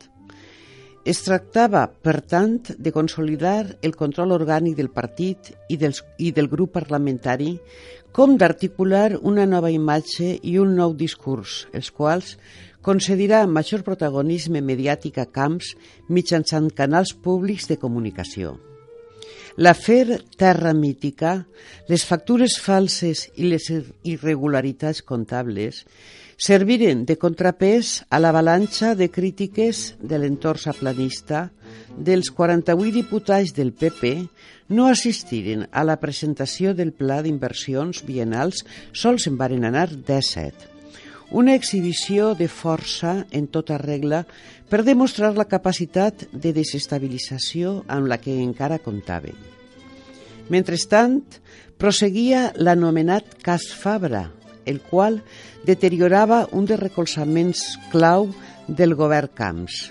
Es 1.08 1.22
tractava, 1.24 1.86
per 1.88 2.18
tant, 2.28 2.58
de 2.76 2.92
consolidar 2.92 3.78
el 3.80 3.96
control 3.96 4.36
orgànic 4.36 4.76
del 4.76 4.92
partit 4.92 5.54
i, 5.72 5.78
dels, 5.80 6.02
i 6.20 6.34
del 6.36 6.52
grup 6.52 6.74
parlamentari, 6.76 7.54
com 8.12 8.36
d'articular 8.36 9.14
una 9.22 9.48
nova 9.48 9.72
imatge 9.72 10.34
i 10.36 10.58
un 10.60 10.76
nou 10.76 10.92
discurs, 10.92 11.62
els 11.72 11.88
quals 11.88 12.36
concedirà 12.84 13.46
major 13.48 13.88
protagonisme 13.88 14.60
mediàtic 14.60 15.16
a 15.16 15.30
camps 15.32 15.72
mitjançant 16.12 16.68
canals 16.76 17.16
públics 17.16 17.72
de 17.72 17.80
comunicació. 17.80 18.58
L'afer 19.56 20.18
Terra 20.36 20.72
Mítica, 20.74 21.44
les 21.86 22.02
factures 22.02 22.56
falses 22.58 23.28
i 23.38 23.46
les 23.46 23.68
irregularitats 24.02 25.04
comptables 25.06 25.84
serviren 26.34 27.04
de 27.06 27.14
contrapès 27.14 28.00
a 28.10 28.18
l'avalanxa 28.18 28.96
de 28.98 29.06
crítiques 29.14 29.84
de 30.02 30.18
l'entorn 30.18 30.58
saplanista 30.58 31.46
dels 31.94 32.32
48 32.34 32.90
diputats 32.98 33.54
del 33.54 33.70
PP 33.70 34.14
no 34.74 34.90
assistiren 34.90 35.68
a 35.70 35.86
la 35.86 36.00
presentació 36.02 36.74
del 36.74 36.90
pla 36.90 37.22
d'inversions 37.22 38.02
bienals, 38.02 38.66
sols 38.90 39.30
en 39.30 39.38
varen 39.38 39.70
anar 39.70 39.92
17. 39.94 40.73
Una 41.34 41.56
exhibició 41.58 42.28
de 42.38 42.46
força 42.46 43.24
en 43.34 43.48
tota 43.50 43.74
regla 43.80 44.20
per 44.70 44.84
demostrar 44.86 45.32
la 45.34 45.48
capacitat 45.50 46.28
de 46.30 46.52
desestabilització 46.54 47.80
amb 47.90 48.06
la 48.06 48.20
que 48.22 48.36
encara 48.38 48.78
comptaven. 48.78 49.34
Mentrestant, 50.54 51.24
proseguia 51.74 52.52
l'anomenat 52.54 53.34
cas 53.42 53.66
Fabra, 53.74 54.28
el 54.62 54.78
qual 54.78 55.24
deteriorava 55.66 56.44
un 56.54 56.70
dels 56.70 56.84
recolzaments 56.84 57.66
clau 57.90 58.30
del 58.68 58.94
govern 58.94 59.34
Camps. 59.34 59.90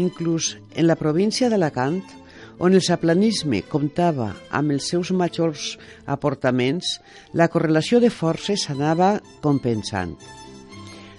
Inclús 0.00 0.54
en 0.72 0.88
la 0.88 0.96
província 0.96 1.52
d'Alacant, 1.52 2.00
on 2.56 2.72
el 2.72 2.80
saplanisme 2.80 3.66
comptava 3.68 4.32
amb 4.48 4.72
els 4.72 4.88
seus 4.88 5.12
majors 5.12 5.74
aportaments, 6.08 6.96
la 7.36 7.52
correlació 7.52 8.00
de 8.00 8.08
forces 8.08 8.64
s'anava 8.64 9.18
compensant. 9.44 10.16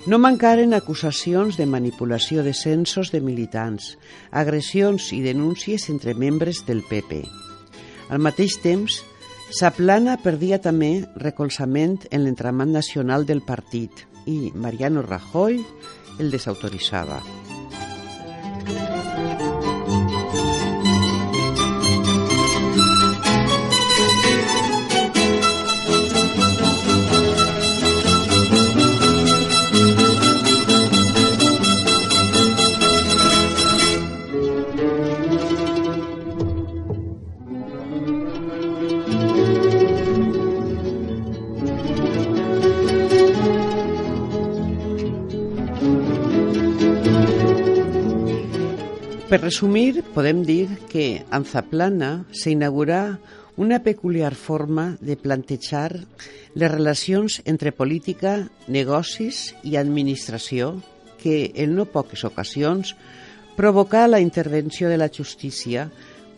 No 0.10 0.18
mancaren 0.18 0.74
acusacions 0.74 1.60
de 1.60 1.68
manipulació 1.70 2.42
de 2.42 2.56
censos 2.58 3.12
de 3.14 3.20
militants, 3.22 4.00
agressions 4.32 5.12
i 5.14 5.20
denúncies 5.22 5.92
entre 5.94 6.16
membres 6.18 6.64
del 6.66 6.82
PP. 6.90 7.22
Al 8.10 8.18
mateix 8.18 8.58
temps, 8.64 9.04
Saplana 9.54 10.18
perdia 10.24 10.58
també 10.64 11.04
recolzament 11.22 12.00
en 12.10 12.26
l'entramat 12.26 12.74
nacional 12.74 13.30
del 13.30 13.46
partit 13.46 14.08
i 14.26 14.50
Mariano 14.56 15.06
Rajoy 15.06 15.62
el 16.18 16.34
desautoritzava. 16.34 17.22
Resumir, 49.52 50.02
podem 50.16 50.46
dir 50.48 50.70
que 50.88 51.26
en 51.28 51.44
Zaplana 51.44 52.24
s'inaugurà 52.32 53.18
una 53.60 53.82
peculiar 53.84 54.32
forma 54.32 54.96
de 55.04 55.18
plantejar 55.20 55.92
les 56.56 56.72
relacions 56.72 57.42
entre 57.44 57.74
política, 57.76 58.48
negocis 58.72 59.52
i 59.68 59.76
administració 59.76 60.78
que 61.20 61.52
en 61.60 61.76
no 61.76 61.84
poques 61.84 62.24
ocasions 62.24 62.96
provocà 63.60 64.06
la 64.08 64.24
intervenció 64.24 64.88
de 64.88 64.96
la 64.96 65.12
justícia 65.12 65.90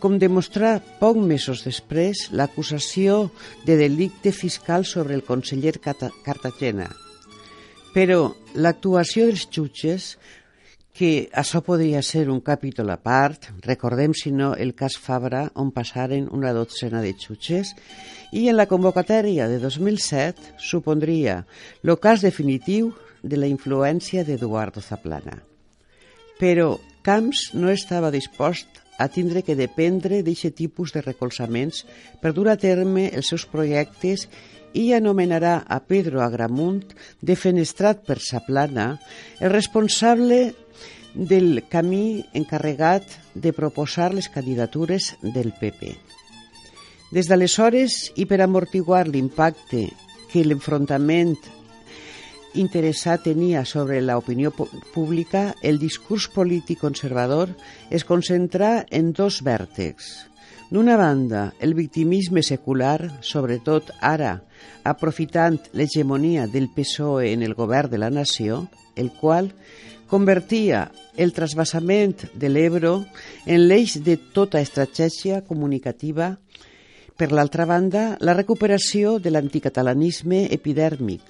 com 0.02 0.18
demostrar 0.18 0.80
poc 0.98 1.22
mesos 1.22 1.62
després 1.70 2.32
l'acusació 2.34 3.28
de 3.68 3.78
delicte 3.78 4.34
fiscal 4.34 4.90
sobre 4.90 5.14
el 5.14 5.22
conseller 5.22 5.78
Cartagena. 5.78 6.90
Però 7.94 8.34
l'actuació 8.58 9.30
dels 9.30 9.46
jutges 9.54 10.16
que 10.94 11.28
això 11.34 11.64
podria 11.66 12.04
ser 12.06 12.28
un 12.30 12.40
capítol 12.46 12.92
a 12.94 13.00
part, 13.02 13.50
recordem 13.66 14.14
si 14.14 14.32
no 14.32 14.54
el 14.54 14.76
cas 14.78 14.96
Fabra 15.02 15.48
on 15.58 15.72
passaren 15.74 16.30
una 16.32 16.54
dotzena 16.54 17.02
de 17.02 17.16
jutges 17.18 17.74
i 18.32 18.46
en 18.50 18.58
la 18.60 18.68
convocatòria 18.70 19.50
de 19.50 19.58
2007 19.60 20.54
supondria 20.62 21.42
el 21.82 21.98
cas 21.98 22.22
definitiu 22.22 22.94
de 23.24 23.42
la 23.42 23.50
influència 23.50 24.22
d'Eduardo 24.24 24.86
Zaplana. 24.86 25.40
Però 26.38 26.78
Camps 27.04 27.50
no 27.58 27.72
estava 27.74 28.14
dispost 28.14 28.84
a 29.02 29.10
tindre 29.10 29.42
que 29.42 29.58
dependre 29.58 30.22
d'aquest 30.22 30.56
tipus 30.56 30.94
de 30.94 31.02
recolzaments 31.02 31.84
per 32.22 32.32
dur 32.38 32.48
a 32.52 32.56
terme 32.56 33.10
els 33.10 33.34
seus 33.34 33.48
projectes 33.50 34.30
i 34.74 34.92
anomenarà 34.94 35.64
a 35.68 35.80
Pedro 35.86 36.22
Agramunt, 36.26 36.94
defenestrat 37.22 38.04
per 38.08 38.20
Saplana, 38.20 38.98
el 39.40 39.54
responsable 39.54 40.54
del 41.14 41.64
camí 41.70 42.26
encarregat 42.34 43.06
de 43.34 43.54
proposar 43.54 44.14
les 44.14 44.30
candidatures 44.34 45.14
del 45.22 45.54
PP. 45.60 45.94
Des 47.14 47.30
d'aleshores, 47.30 48.10
i 48.18 48.26
per 48.26 48.42
amortiguar 48.42 49.06
l'impacte 49.08 49.86
que 50.32 50.42
l'enfrontament 50.42 51.36
interessat 52.58 53.24
tenia 53.30 53.64
sobre 53.66 54.00
l'opinió 54.02 54.52
pública, 54.94 55.54
el 55.62 55.78
discurs 55.82 56.28
polític 56.34 56.82
conservador 56.82 57.54
es 57.90 58.06
concentra 58.06 58.86
en 58.90 59.14
dos 59.14 59.42
vèrtexs. 59.46 60.30
D'una 60.74 60.98
banda, 60.98 61.52
el 61.62 61.76
victimisme 61.78 62.42
secular, 62.42 63.20
sobretot 63.22 63.92
ara, 64.02 64.40
aprofitant 64.84 65.60
l'hegemonia 65.74 66.48
del 66.48 66.70
PSOE 66.74 67.32
en 67.34 67.44
el 67.44 67.56
govern 67.56 67.92
de 67.92 68.00
la 68.02 68.10
nació, 68.10 68.68
el 68.96 69.12
qual 69.12 69.54
convertia 70.08 70.92
el 71.18 71.34
trasbassament 71.34 72.28
de 72.38 72.50
l'Ebro 72.50 73.00
en 73.46 73.68
l'eix 73.68 73.98
de 74.06 74.18
tota 74.18 74.62
estratègia 74.62 75.42
comunicativa. 75.48 76.36
Per 77.18 77.32
l'altra 77.32 77.66
banda, 77.70 78.18
la 78.20 78.36
recuperació 78.38 79.20
de 79.22 79.32
l'anticatalanisme 79.34 80.48
epidèrmic, 80.54 81.22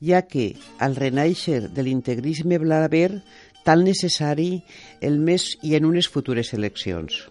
ja 0.00 0.22
que, 0.28 0.54
al 0.78 0.96
renaixer 0.96 1.68
de 1.72 1.84
l'integrisme 1.84 2.58
blaver, 2.60 3.22
tan 3.64 3.84
necessari 3.84 4.62
el 5.04 5.18
mes 5.20 5.50
i 5.62 5.74
en 5.76 5.84
unes 5.84 6.08
futures 6.08 6.54
eleccions. 6.56 7.26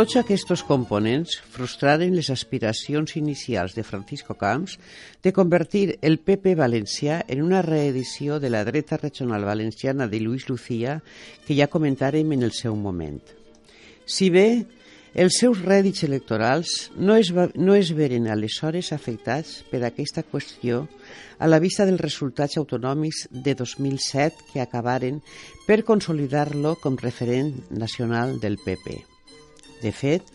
Tots 0.00 0.16
aquests 0.16 0.62
components 0.64 1.34
frustraren 1.52 2.14
les 2.16 2.30
aspiracions 2.32 3.18
inicials 3.18 3.74
de 3.76 3.82
Francisco 3.84 4.32
Camps 4.32 4.78
de 5.20 5.32
convertir 5.36 5.98
el 6.00 6.16
PP 6.24 6.54
valencià 6.56 7.18
en 7.28 7.42
una 7.44 7.60
reedició 7.60 8.38
de 8.40 8.48
la 8.48 8.62
dreta 8.64 8.96
regional 8.96 9.44
valenciana 9.44 10.06
de 10.08 10.22
Luis 10.24 10.48
Lucía 10.48 11.02
que 11.44 11.58
ja 11.58 11.68
comentàrem 11.68 12.32
en 12.32 12.46
el 12.48 12.54
seu 12.56 12.80
moment. 12.80 13.20
Si 14.06 14.30
bé 14.32 14.64
els 15.12 15.36
seus 15.42 15.60
rèdits 15.60 16.08
electorals 16.08 16.88
no 16.96 17.20
es, 17.20 17.34
no 17.36 17.76
es 17.76 17.92
veren 17.92 18.32
aleshores 18.32 18.94
afectats 18.96 19.58
per 19.68 19.84
aquesta 19.84 20.24
qüestió 20.24 20.86
a 21.36 21.44
la 21.44 21.60
vista 21.60 21.84
dels 21.84 22.00
resultats 22.00 22.56
autonòmics 22.56 23.26
de 23.28 23.52
2007 23.52 24.48
que 24.54 24.64
acabaren 24.64 25.20
per 25.68 25.82
consolidar-lo 25.84 26.78
com 26.80 26.96
referent 26.96 27.52
nacional 27.68 28.38
del 28.40 28.56
PP. 28.64 29.19
De 29.80 29.92
fet, 29.96 30.26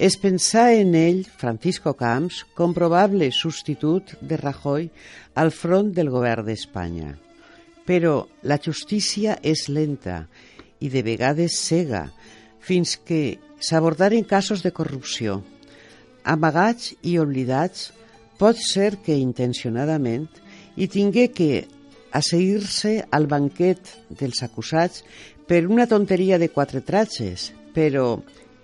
és 0.00 0.16
pensar 0.20 0.70
en 0.76 0.94
ell, 0.96 1.22
Francisco 1.40 1.94
Camps, 1.96 2.42
com 2.56 2.76
probable 2.76 3.30
substitut 3.32 4.14
de 4.20 4.36
Rajoy 4.40 4.88
al 5.40 5.52
front 5.52 5.92
del 5.96 6.12
govern 6.12 6.46
d'Espanya. 6.48 7.14
Però 7.88 8.26
la 8.44 8.60
justícia 8.60 9.38
és 9.42 9.66
lenta 9.68 10.26
i 10.80 10.88
de 10.92 11.02
vegades 11.04 11.56
cega, 11.60 12.06
fins 12.60 12.96
que 12.96 13.38
s'abordaren 13.60 14.24
casos 14.24 14.64
de 14.64 14.72
corrupció. 14.72 15.40
Amagats 16.24 16.94
i 17.02 17.16
oblidats, 17.20 17.90
pot 18.40 18.56
ser 18.60 18.94
que 19.04 19.16
intencionadament 19.16 20.28
i 20.80 20.88
tingué 20.88 21.28
que 21.32 21.66
asseir-se 22.16 23.00
al 23.12 23.28
banquet 23.30 23.96
dels 24.08 24.42
acusats 24.42 25.04
per 25.46 25.66
una 25.66 25.86
tonteria 25.90 26.38
de 26.38 26.48
quatre 26.48 26.80
tratges, 26.80 27.50
però 27.74 28.20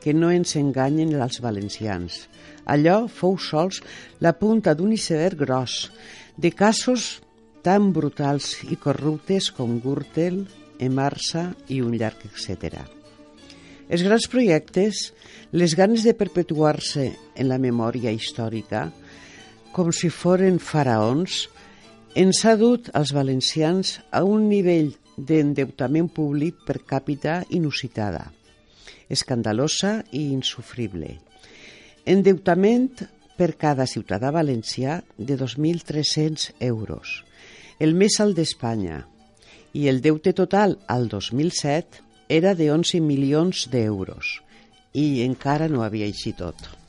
que 0.06 0.14
no 0.14 0.28
ens 0.30 0.52
enganyen 0.54 1.16
els 1.18 1.40
valencians. 1.42 2.20
Allò 2.70 3.08
fou 3.10 3.34
sols 3.42 3.80
la 4.22 4.36
punta 4.38 4.76
d'un 4.78 4.92
iceberg 4.94 5.40
gros 5.40 5.88
de 6.38 6.52
casos 6.54 7.16
tan 7.66 7.88
brutals 7.90 8.52
i 8.70 8.78
corruptes 8.78 9.48
com 9.56 9.80
Gürtel, 9.82 10.44
Emarsa 10.78 11.48
i 11.74 11.80
un 11.82 11.96
llarg 11.98 12.22
etc. 12.28 12.84
Els 13.90 14.06
grans 14.06 14.28
projectes, 14.30 15.10
les 15.50 15.74
ganes 15.74 16.06
de 16.06 16.14
perpetuar-se 16.14 17.08
en 17.34 17.50
la 17.50 17.58
memòria 17.58 18.14
històrica, 18.14 18.86
com 19.74 19.90
si 19.90 20.06
foren 20.06 20.62
faraons, 20.62 21.48
ens 22.14 22.44
ha 22.46 22.54
dut 22.54 22.94
als 22.94 23.10
valencians 23.10 23.96
a 24.14 24.22
un 24.22 24.46
nivell 24.54 24.94
d'endeutament 25.18 26.14
públic 26.14 26.62
per 26.62 26.84
càpita 26.86 27.40
inusitada, 27.50 28.28
escandalosa 29.08 30.00
i 30.12 30.28
insufrible. 30.32 31.16
Endeutament 32.06 33.02
per 33.36 33.54
cada 33.60 33.86
ciutadà 33.86 34.30
valencià 34.32 35.00
de 35.18 35.36
2.300 35.36 36.54
euros, 36.60 37.22
el 37.78 37.94
més 37.94 38.20
alt 38.20 38.38
d'Espanya, 38.38 39.04
i 39.76 39.88
el 39.92 40.00
deute 40.00 40.32
total 40.32 40.78
al 40.88 41.08
2007 41.12 42.02
era 42.28 42.54
de 42.54 42.70
11 42.72 43.02
milions 43.04 43.66
d'euros 43.70 44.38
i 44.96 45.22
encara 45.26 45.68
no 45.68 45.84
havia 45.84 46.08
eixit 46.08 46.40
tot. 46.40 46.85